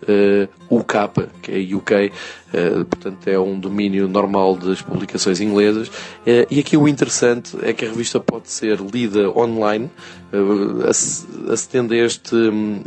[0.04, 0.94] uh, UK,
[1.42, 2.14] que é UK,
[2.54, 5.90] uh, portanto é um domínio normal das publicações inglesas.
[5.90, 9.92] Uh, e aqui o interessante é que a revista pode ser lida online,
[11.50, 12.36] acedendo a este,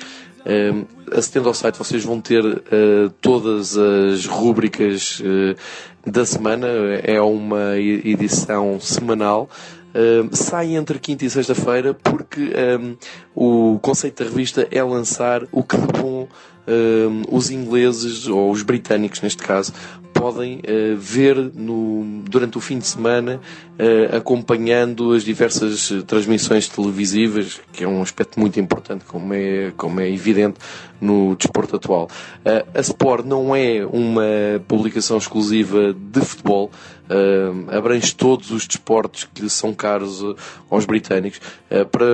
[0.47, 6.67] Uh, acedendo ao site, vocês vão ter uh, todas as rúbricas uh, da semana.
[7.03, 9.49] É uma edição semanal.
[9.89, 12.95] Uh, sai entre quinta e sexta-feira porque um,
[13.35, 16.27] o conceito da revista é lançar o que de bom
[16.67, 19.73] um, os ingleses, ou os britânicos neste caso,
[20.17, 23.39] podem uh, ver no, durante o fim de semana,
[23.79, 29.99] uh, acompanhando as diversas transmissões televisivas, que é um aspecto muito importante, como é, como
[29.99, 30.57] é evidente
[30.99, 32.09] no desporto atual.
[32.73, 34.23] A Sport não é uma
[34.67, 36.71] publicação exclusiva de futebol,
[37.67, 40.23] abrange todos os desportos que são caros
[40.71, 41.39] aos britânicos.
[41.91, 42.07] para,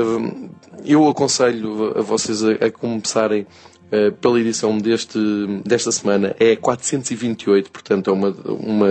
[0.86, 3.48] eu aconselho a vocês a, a começarem
[3.96, 5.20] eh, pela edição deste,
[5.64, 8.88] desta semana é 428, portanto é uma, uma,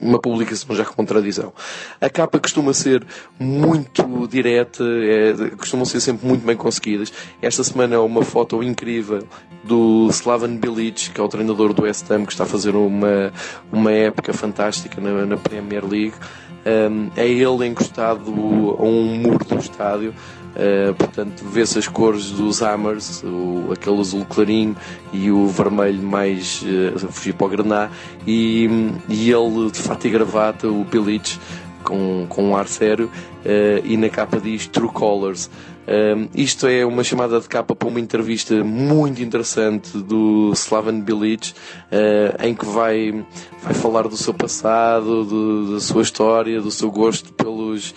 [0.00, 1.52] uma publicação já com tradição.
[2.00, 3.04] A capa costuma ser
[3.40, 7.12] muito direta, é, costumam ser sempre muito bem conseguidas.
[7.42, 9.26] Esta semana é uma foto incrível
[9.64, 13.32] do Slaven Bilic, que é o treinador do West Ham, que está a fazer uma,
[13.72, 16.14] uma época fantástica na, na Premier League.
[16.64, 18.30] um, é ele encostado
[18.78, 20.14] a um muro do estádio.
[20.56, 24.74] Uh, portanto, vê-se as cores dos Hammers, o, aquele azul clarinho
[25.12, 27.90] e o vermelho mais uh, fugir para o grená,
[28.26, 28.66] e,
[29.06, 31.38] e ele de fato e gravata, o Pilic,
[31.84, 33.10] com, com um ar sério,
[33.44, 35.50] uh, e na capa diz True Colors.
[35.88, 41.52] Um, isto é uma chamada de capa para uma entrevista muito interessante do Slaven Bilic,
[41.52, 43.24] uh, em que vai,
[43.62, 47.94] vai falar do seu passado, do, da sua história, do seu gosto pelos,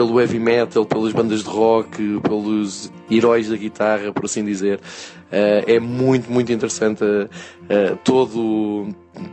[0.00, 4.78] pelo heavy metal, pelas bandas de rock, pelos heróis da guitarra, por assim dizer.
[4.78, 7.28] Uh, é muito, muito interessante uh,
[8.02, 8.88] todo,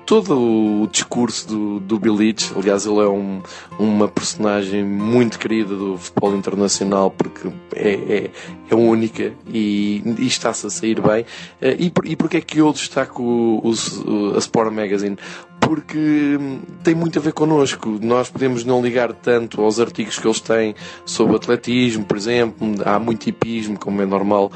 [0.06, 2.52] todo o discurso do, do Bill Leach.
[2.54, 3.42] Aliás, ele é um,
[3.80, 8.32] uma personagem muito querida do futebol internacional porque é, é,
[8.70, 11.24] é única e, e está-se a sair bem.
[11.62, 15.18] Uh, e, e porque é que eu destaco o, o, a Sport Magazine?
[15.68, 16.40] Porque
[16.82, 18.00] tem muito a ver connosco.
[18.02, 20.74] Nós podemos não ligar tanto aos artigos que eles têm
[21.06, 24.50] sobre atletismo, por exemplo, há muito hipismo, como é normal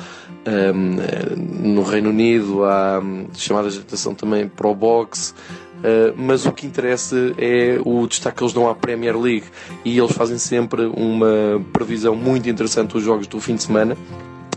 [0.47, 3.03] um, no Reino Unido, há
[3.33, 5.33] chamadas de atenção também para o boxe.
[5.33, 9.45] Uh, mas o que interessa é o destaque que eles dão à Premier League
[9.83, 13.97] e eles fazem sempre uma previsão muito interessante dos jogos do fim de semana.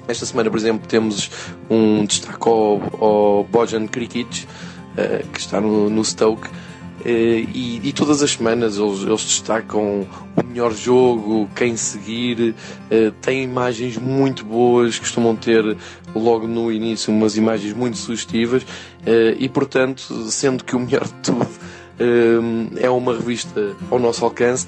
[0.07, 1.31] Esta semana, por exemplo, temos
[1.69, 4.47] um destaque ao, ao Bojan Krikic,
[4.95, 6.49] uh, que está no, no Stoke.
[6.49, 12.55] Uh, e, e, todas as semanas eles, eles, destacam o melhor jogo, quem seguir,
[12.91, 15.77] uh, têm imagens muito boas, costumam ter
[16.15, 21.13] logo no início umas imagens muito sugestivas uh, e portanto, sendo que o melhor de
[21.15, 21.47] tudo
[22.77, 24.67] é uma revista ao nosso alcance,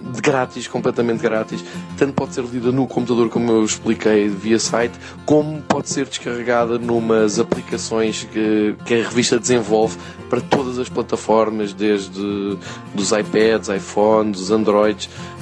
[0.00, 1.64] de grátis, completamente grátis.
[1.98, 4.94] Tanto pode ser lida no computador, como eu expliquei, via site,
[5.26, 9.98] como pode ser descarregada numas aplicações que, a revista desenvolve
[10.30, 12.56] para todas as plataformas, desde
[12.94, 14.50] dos iPads, iPhones, dos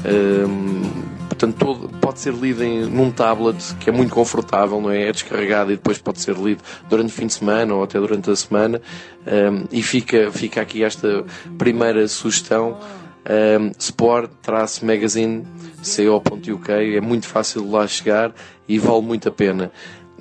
[0.05, 1.13] Androids.
[1.29, 5.09] portanto, todo, pode ser lido em, num tablet que é muito confortável, não é?
[5.09, 8.31] É descarregado e depois pode ser lido durante o fim de semana ou até durante
[8.31, 8.81] a semana.
[9.27, 11.25] Um, e fica, fica aqui esta
[11.59, 12.79] primeira sugestão.
[13.25, 15.47] Um, Sport-magazine
[15.83, 18.33] co.uk é muito fácil de lá chegar
[18.69, 19.71] e vale muito a pena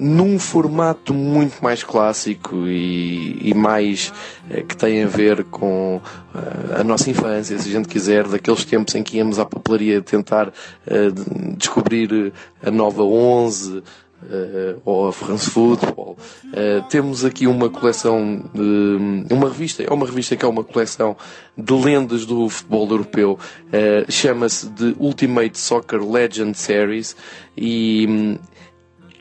[0.02, 4.12] num formato muito mais clássico e, e mais
[4.50, 8.66] eh, que tem a ver com uh, a nossa infância, se a gente quiser, daqueles
[8.66, 12.34] tempos em que íamos à papelaria tentar uh, descobrir
[12.64, 13.84] a nova 11,
[14.24, 16.16] Uh, ou a France Football.
[16.46, 21.18] Uh, temos aqui uma coleção de uma revista, é uma revista que é uma coleção
[21.58, 23.40] de lendas do futebol europeu.
[23.66, 27.16] Uh, Chama-se The Ultimate Soccer Legend Series
[27.58, 28.38] e um,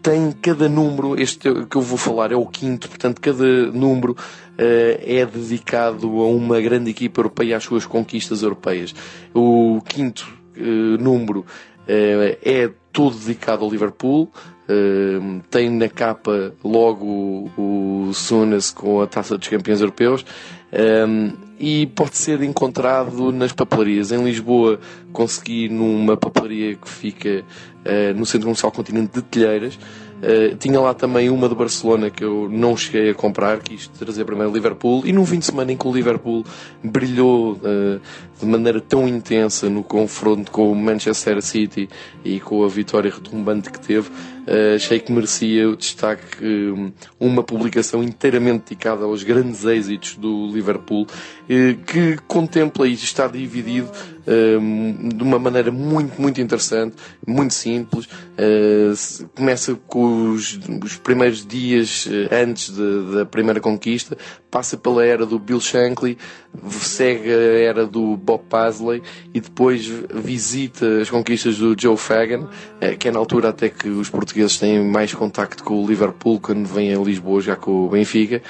[0.03, 4.17] tem cada número, este que eu vou falar é o quinto, portanto, cada número
[4.59, 8.95] é dedicado a uma grande equipa europeia e às suas conquistas europeias.
[9.35, 10.29] O quinto
[10.99, 11.47] número
[11.87, 14.31] é todo dedicado ao Liverpool.
[14.69, 20.25] Uh, tem na capa logo o Sunas com a taça dos campeões europeus.
[20.73, 24.13] Um, e pode ser encontrado nas papelarias.
[24.13, 24.81] Em Lisboa
[25.13, 27.45] consegui numa papelaria que fica
[27.85, 29.75] uh, no Centro Comercial Continente de Telheiras.
[29.75, 34.25] Uh, tinha lá também uma de Barcelona que eu não cheguei a comprar, quis trazer
[34.25, 36.45] primeiro Liverpool, e num fim de semana em que o Liverpool
[36.85, 38.01] brilhou uh,
[38.39, 41.89] de maneira tão intensa no confronto com o Manchester City
[42.25, 44.11] e com a vitória retumbante que teve,
[44.51, 46.37] uh, achei que merecia o destaque
[47.19, 51.07] uma publicação inteiramente dedicada aos grandes êxitos do Liverpool,
[51.87, 53.91] que contempla e está dividido
[54.25, 56.95] de uma maneira muito, muito interessante,
[57.27, 58.09] muito simples.
[59.35, 64.17] começa com os, os primeiros dias eh, antes de, da primeira conquista,
[64.51, 66.17] passa pela era do Bill Shankly,
[66.71, 69.03] segue a era do Bob Paisley
[69.35, 72.49] e depois visita as conquistas do Joe Fagan,
[72.81, 76.41] eh, que é na altura até que os portugueses têm mais contacto com o Liverpool
[76.41, 78.43] quando vêm a Lisboa já com o Benfica.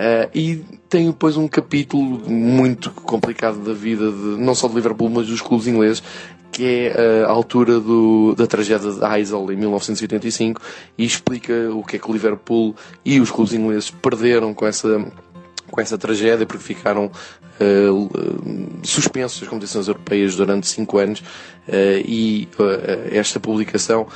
[0.00, 5.10] Uh, e tem depois um capítulo muito complicado da vida de, não só de Liverpool,
[5.10, 6.02] mas dos clubes ingleses,
[6.50, 10.62] que é a altura do, da tragédia de Heysel em 1985
[10.96, 12.74] e explica o que é que o Liverpool
[13.04, 14.88] e os clubes ingleses perderam com essa
[15.70, 17.06] com essa tragédia porque ficaram
[17.60, 24.08] uh, suspensos as competições europeias durante cinco anos uh, e uh, esta publicação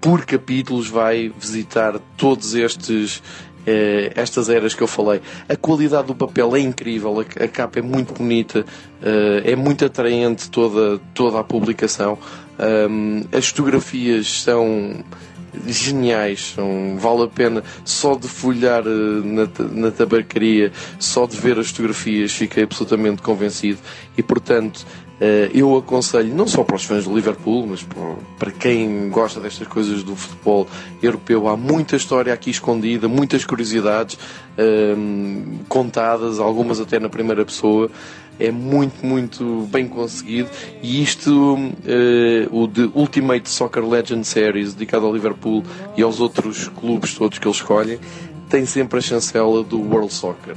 [0.00, 3.22] por capítulos vai visitar todos estes
[3.66, 5.20] eh, estas eras que eu falei.
[5.48, 9.84] A qualidade do papel é incrível, a, a capa é muito bonita, uh, é muito
[9.84, 12.18] atraente toda, toda a publicação.
[12.58, 15.04] Um, as fotografias são
[15.66, 21.58] geniais, são, vale a pena só de folhar uh, na, na tabacaria, só de ver
[21.58, 23.78] as fotografias, fiquei absolutamente convencido
[24.16, 24.86] e portanto
[25.52, 27.86] eu aconselho, não só para os fãs do Liverpool, mas
[28.38, 30.66] para, quem gosta destas coisas do futebol
[31.02, 37.90] europeu, há muita história aqui escondida, muitas curiosidades uh, contadas, algumas até na primeira pessoa
[38.40, 40.48] é muito, muito bem conseguido.
[40.82, 41.68] E isto, uh,
[42.50, 45.62] o de Ultimate Soccer Legend Series, dedicado ao Liverpool
[45.96, 47.98] e aos outros clubes todos que eles escolhem,
[48.48, 50.56] tem sempre a chancela do World Soccer.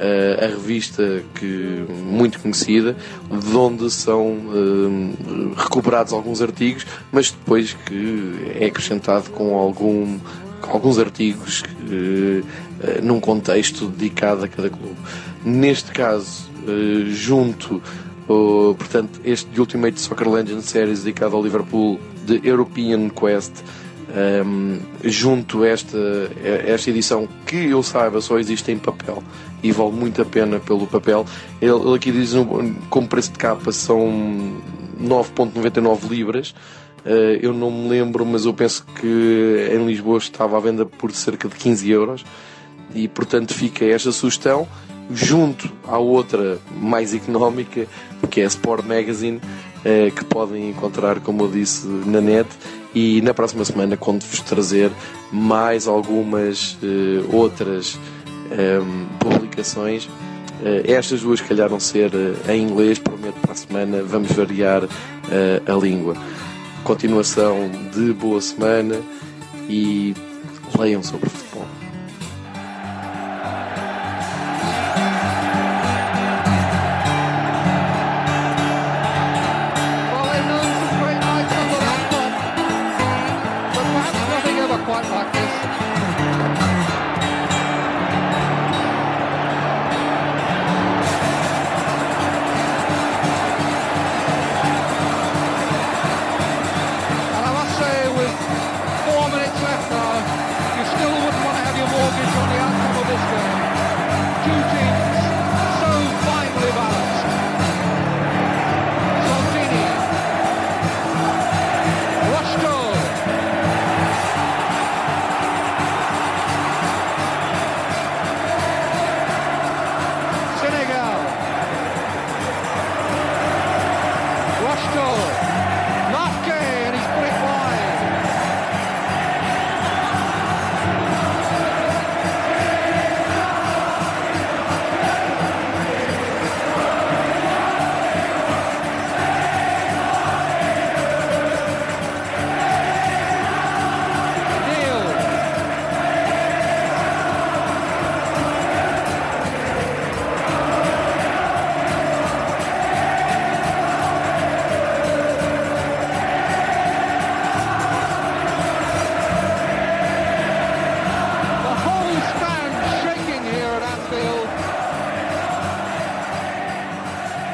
[0.00, 2.96] Uh, a revista que muito conhecida,
[3.30, 10.18] de onde são uh, recuperados alguns artigos, mas depois que é acrescentado com algum,
[10.62, 14.96] alguns artigos uh, num contexto dedicado a cada clube.
[15.44, 17.82] Neste caso, eh, junto,
[18.26, 23.52] portanto, este de Ultimate Soccer Legends Series dedicado ao Liverpool, de European Quest,
[24.08, 25.98] um, ehm, junto a esta,
[26.66, 29.22] esta edição que eu saiba só existe em papel
[29.62, 31.24] e vale muito a pena pelo papel.
[31.60, 32.32] Ele, ele aqui diz
[32.88, 34.58] como preço de capa são
[35.00, 36.54] 9.99 libras.
[37.04, 41.10] Uh, eu não me lembro, mas eu penso que em Lisboa estava à venda por
[41.12, 42.24] cerca de 15 euros
[42.94, 44.68] e portanto fica esta sugestão
[45.12, 47.86] junto à outra mais económica,
[48.30, 49.40] que é a Sport Magazine,
[49.84, 52.48] eh, que podem encontrar, como eu disse, na net.
[52.94, 54.90] E na próxima semana conto-vos trazer
[55.32, 57.98] mais algumas eh, outras
[58.50, 58.80] eh,
[59.18, 60.08] publicações.
[60.84, 62.10] estas duas calharam ser
[62.48, 64.82] em inglês, prometo para a semana vamos variar
[65.66, 66.14] a língua.
[66.84, 68.96] Continuação de boa semana
[69.68, 70.14] e
[70.78, 71.49] leiam sobre futebol.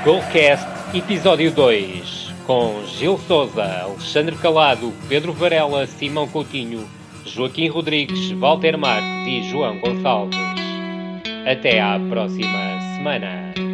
[0.07, 6.89] Goalcast, episódio 2, com Gil Souza, Alexandre Calado, Pedro Varela, Simão Coutinho,
[7.25, 10.39] Joaquim Rodrigues, Walter Marques e João Gonçalves.
[11.45, 13.66] Até à próxima semana.